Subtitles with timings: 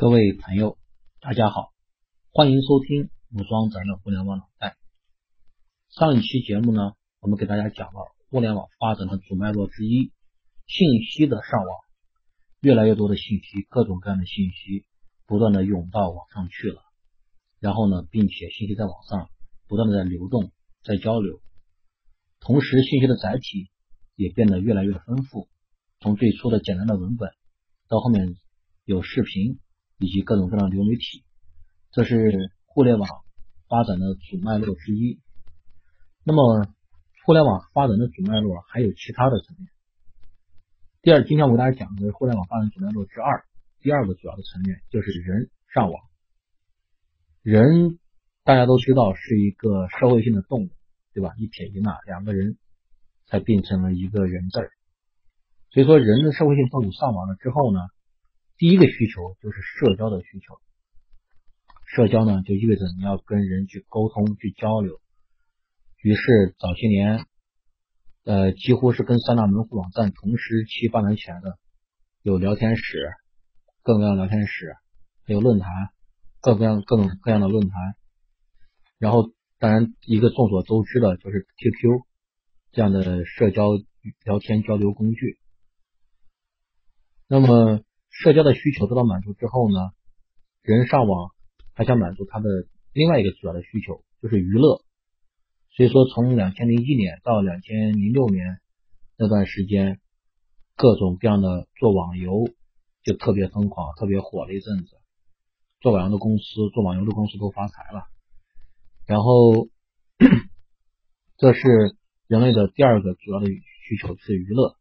[0.00, 0.78] 各位朋友，
[1.20, 1.72] 大家好，
[2.30, 4.76] 欢迎收听武装咱的互联网脑袋。
[5.90, 10.12] 上一期节目呢，我们给大家讲了互联网发展的主脉络之一——
[10.68, 11.78] 信息的上网。
[12.60, 14.86] 越来越多的信息，各种各样的信息，
[15.26, 16.80] 不断的涌到网上去了。
[17.58, 19.28] 然后呢，并且信息在网上
[19.66, 20.52] 不断的在流动，
[20.84, 21.40] 在交流。
[22.38, 23.68] 同时，信息的载体
[24.14, 25.48] 也变得越来越丰富，
[25.98, 27.32] 从最初的简单的文本，
[27.88, 28.36] 到后面
[28.84, 29.58] 有视频。
[29.98, 31.24] 以及各种各样的流媒体，
[31.90, 33.08] 这是互联网
[33.68, 35.20] 发展的主脉络之一。
[36.24, 36.68] 那么，
[37.24, 39.68] 互联网发展的主脉络还有其他的层面。
[41.02, 43.44] 第二，今天我给大家讲的是互联网发展主脉络之二，
[43.80, 46.00] 第二个主要的层面就是人上网。
[47.42, 47.98] 人
[48.44, 50.70] 大家都知道是一个社会性的动物，
[51.12, 51.32] 对吧？
[51.38, 52.56] 一撇一捺两个人
[53.26, 54.70] 才变成了一个人字儿。
[55.70, 57.80] 所以说，人的社会性动物上网了之后呢？
[58.58, 60.58] 第一个需求就是社交的需求，
[61.86, 65.00] 社交呢就意味着你要跟人去沟通、去交流。
[66.02, 67.24] 于是早些年，
[68.24, 71.56] 呃，几乎是跟三大门户网站同时期发展起来的，
[72.22, 73.12] 有聊天室、
[73.84, 74.74] 各种各样的聊天室，
[75.24, 75.70] 还有论坛，
[76.40, 77.94] 各种各样各种各样的论坛。
[78.98, 82.02] 然后，当然一个众所周知的就是 QQ
[82.72, 83.68] 这样的社交
[84.24, 85.38] 聊天交流工具。
[87.28, 87.84] 那么。
[88.20, 89.78] 社交的需求得到满足之后呢，
[90.62, 91.30] 人上网
[91.72, 92.48] 还想满足他的
[92.92, 94.82] 另外一个主要的需求，就是娱乐。
[95.70, 98.58] 所以说，从两千零一年到两千零六年
[99.16, 100.00] 那段时间，
[100.74, 102.48] 各种各样的做网游
[103.04, 104.96] 就特别疯狂，特别火了一阵子。
[105.80, 106.44] 做网游的公司，
[106.74, 108.02] 做网游的公司都发财了。
[109.06, 109.68] 然后，
[111.38, 114.74] 这是人类的第二个主要的需求是娱乐。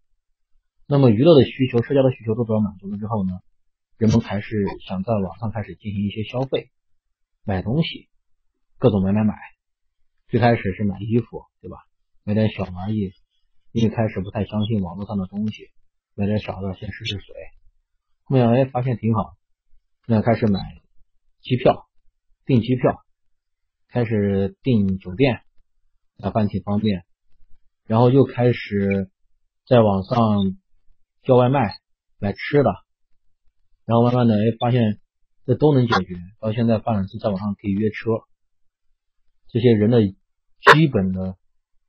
[0.90, 3.34] 那么娱乐的需求、社交的需求都得到满足了之后呢，
[3.98, 6.72] 人们还是想在网上开始进行一些消费，
[7.44, 8.08] 买东西，
[8.78, 9.34] 各种买买买。
[10.30, 11.76] 最开始是买衣服，对吧？
[12.24, 13.12] 买点小玩意，
[13.74, 15.72] 因为开始不太相信网络上的东西，
[16.16, 17.36] 买点小的先试试水。
[18.24, 19.34] 后面哎发现挺好，
[20.06, 20.62] 那开始买
[21.42, 21.86] 机票，
[22.46, 23.04] 订机票，
[23.90, 25.42] 开始订酒店，
[26.20, 27.04] 啊，办挺方便。
[27.86, 29.12] 然后又开始
[29.66, 30.58] 在网上。
[31.28, 31.60] 叫外卖
[32.20, 32.72] 买吃的，
[33.84, 35.02] 然后慢慢的哎发现
[35.46, 38.12] 这都能解决，到现在发展是在网上可以约车，
[39.50, 41.36] 这些人的基本的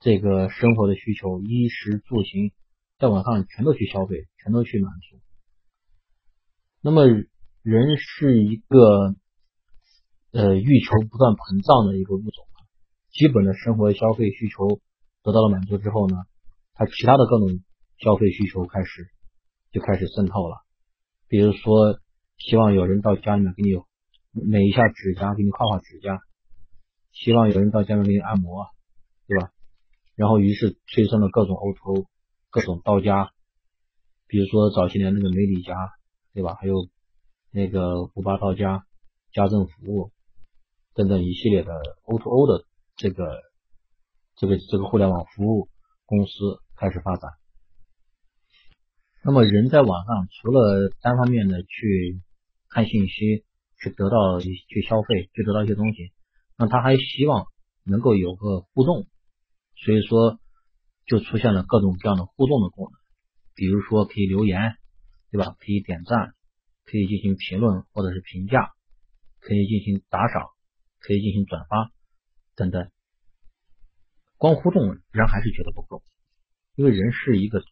[0.00, 2.50] 这个生活的需求，衣食住行，
[2.98, 5.20] 在网上全都去消费，全都去满足。
[6.80, 9.14] 那么人是一个
[10.32, 12.44] 呃欲求不断膨胀的一个物种，
[13.12, 14.80] 基本的生活消费需求
[15.22, 16.16] 得到了满足之后呢，
[16.74, 17.60] 他其他的各种
[17.98, 19.08] 消费需求开始。
[19.70, 20.56] 就开始渗透了，
[21.28, 21.98] 比如说，
[22.38, 23.70] 希望有人到家里面给你
[24.32, 26.16] 美一下指甲，给你画画指甲；
[27.12, 28.66] 希望有人到家里面给你按摩，
[29.26, 29.50] 对吧？
[30.14, 32.06] 然后于是催生了各种 O2O，
[32.50, 33.30] 各种到家，
[34.26, 35.74] 比如说早些年那个美里家，
[36.32, 36.54] 对吧？
[36.54, 36.88] 还有
[37.50, 38.84] 那个五八到家、
[39.32, 40.12] 家政服务
[40.94, 41.72] 等等一系列的
[42.04, 42.64] O2O 的
[42.96, 43.24] 这个
[44.36, 45.68] 这个这个互联网服务
[46.06, 46.32] 公司
[46.76, 47.30] 开始发展。
[49.28, 52.22] 那么人在网上除了单方面的去
[52.70, 53.44] 看信息、
[53.78, 56.14] 去得到、去消费、去得到一些东西，
[56.56, 57.44] 那他还希望
[57.84, 59.06] 能够有个互动，
[59.76, 60.40] 所以说
[61.04, 62.92] 就出现了各种各样的互动的功能，
[63.54, 64.78] 比如说可以留言，
[65.30, 65.54] 对吧？
[65.58, 66.32] 可以点赞，
[66.86, 68.70] 可以进行评论或者是评价，
[69.40, 70.46] 可以进行打赏，
[71.00, 71.90] 可以进行转发
[72.56, 72.90] 等等。
[74.38, 76.02] 光互动人还是觉得不够，
[76.76, 77.62] 因为人是一个。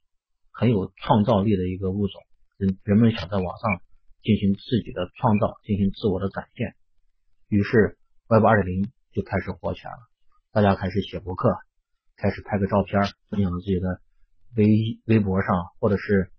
[0.58, 2.22] 很有创造力的一个物种，
[2.56, 3.82] 人人们想在网上
[4.22, 6.74] 进行自己的创造，进行自我的展现，
[7.48, 9.98] 于是 Web 二点零就开始火起来了。
[10.52, 11.54] 大家开始写博客，
[12.16, 14.00] 开始拍个照片，分享到自己的
[14.56, 14.66] 微
[15.04, 16.32] 微博上，或者是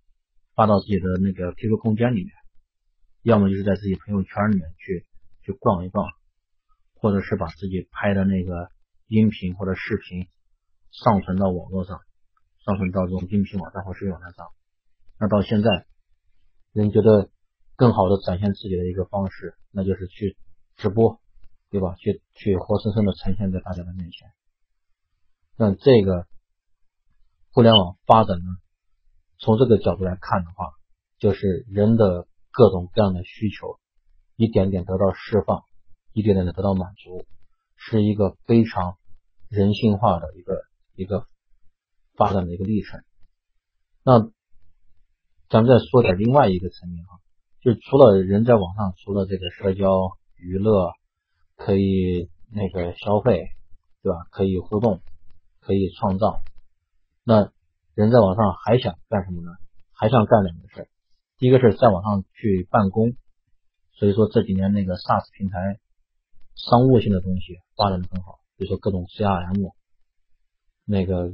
[0.56, 2.32] 发到自己的那个 QQ 空间里面，
[3.22, 5.06] 要么就是在自己朋友圈里面去
[5.44, 6.10] 去逛一逛，
[6.96, 8.72] 或者是把自己拍的那个
[9.06, 10.28] 音频或者视频
[10.90, 12.00] 上传到网络上。
[12.68, 14.46] 上传到这种音频网站或视频网站上，
[15.18, 15.88] 那到现在，
[16.74, 17.30] 人觉得
[17.78, 20.36] 更好的展现自己的一个方式，那就是去
[20.76, 21.22] 直播，
[21.70, 21.96] 对吧？
[21.96, 24.34] 去去活生生的呈现在大家的面前。
[25.56, 26.28] 那这个
[27.54, 28.58] 互联网发展呢，
[29.40, 30.74] 从这个角度来看的话，
[31.20, 33.80] 就是人的各种各样的需求
[34.36, 35.64] 一点点得到释放，
[36.12, 37.26] 一点点的得到满足，
[37.78, 38.98] 是一个非常
[39.48, 40.64] 人性化的一个
[40.96, 41.26] 一个。
[42.18, 43.02] 发展的一个历程。
[44.04, 44.20] 那
[45.50, 47.24] 咱们再说点另外一个层面啊，
[47.62, 50.92] 就除了人在网上，除了这个社交娱乐，
[51.56, 53.52] 可以那个消费，
[54.02, 54.18] 对吧？
[54.32, 55.02] 可以互动，
[55.62, 56.42] 可以创造。
[57.24, 57.52] 那
[57.94, 59.52] 人在网上还想干什么呢？
[59.94, 60.88] 还想干两个事儿。
[61.38, 63.14] 第一个是在网上去办公，
[63.94, 65.80] 所以说这几年那个 SaaS 平台
[66.56, 69.74] 商务性的东西发展的很好，比如说各种 CRM，
[70.86, 71.32] 那个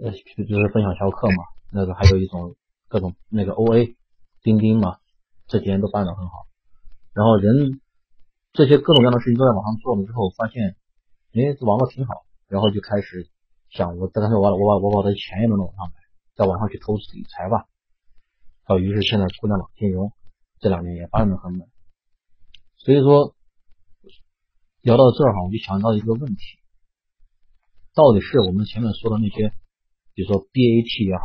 [0.00, 2.56] 呃就是分享小课嘛，那个还有一种
[2.88, 3.96] 各种那个 OA，
[4.42, 4.98] 钉钉嘛。
[5.48, 6.46] 这几年都发展的很好，
[7.12, 7.82] 然后人
[8.54, 10.76] 这些各种各样的事情都在网上做了之后，发现
[11.34, 13.28] 哎，这网络挺好，然后就开始
[13.68, 15.92] 想，我干脆我把我把我把我的钱也弄到网上来，
[16.36, 17.66] 在网上去投资理财吧。
[18.62, 20.12] 好，于是现在互联网金融
[20.58, 21.68] 这两年也发展的很猛。
[22.78, 23.34] 所以说
[24.80, 26.42] 聊到这儿哈，我就想到一个问题，
[27.94, 29.52] 到底是我们前面说的那些，
[30.14, 31.24] 比如说 BAT 也好，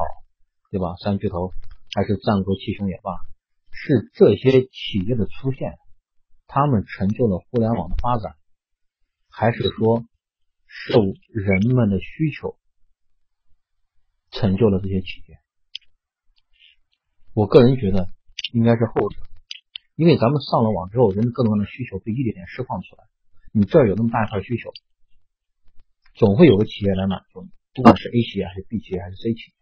[0.71, 0.95] 对吧？
[1.03, 1.51] 三巨头，
[1.93, 3.11] 还是战国七雄也罢。
[3.71, 5.77] 是这些企业的出现，
[6.47, 8.35] 他们成就了互联网的发展，
[9.29, 10.03] 还是说
[10.65, 10.99] 受
[11.29, 12.57] 人们的需求
[14.31, 15.37] 成就了这些企业？
[17.33, 18.09] 我个人觉得
[18.51, 19.17] 应该是后者，
[19.95, 23.03] 因为咱们上了网之后，人各种各样的需求被一点点释放出来。
[23.53, 24.71] 你这儿有那么大一块需求，
[26.15, 29.53] 总会有个企业来满足你，不管是 A 企业还是 B 企业还是 C 企业，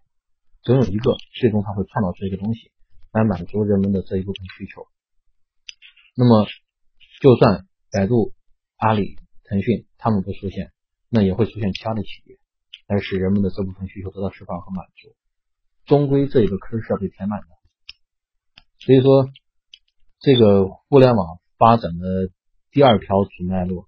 [0.63, 2.71] 总有一个最终它会创造出一个东西。
[3.11, 4.87] 来满足人们的这一部分需求。
[6.17, 6.45] 那么，
[7.21, 8.33] 就算百度、
[8.75, 9.15] 阿里、
[9.45, 10.73] 腾讯他们不出现，
[11.07, 12.37] 那也会出现其他的企业，
[12.87, 15.15] 来使人们的这部分需求得到释放和满足。
[15.85, 17.47] 终归这个坑是要被填满的。
[18.79, 19.29] 所以说，
[20.19, 22.33] 这个互联网发展的
[22.71, 23.87] 第二条主脉络，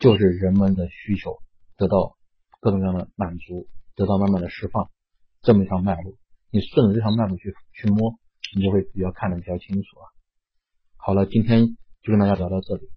[0.00, 1.38] 就是人们的需求
[1.76, 2.16] 得到
[2.64, 4.88] 各种各样的满足，得到慢慢的释放，
[5.42, 6.14] 这么一条脉络。
[6.48, 8.18] 你顺着这条脉络去去摸。
[8.56, 10.06] 你就会比较看得比较清楚啊。
[10.96, 12.88] 好了，今天就跟大家聊到这里，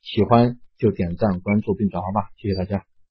[0.00, 2.86] 喜欢就点赞、关注并转发吧，谢谢大家。